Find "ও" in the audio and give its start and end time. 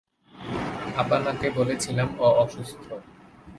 2.19-2.27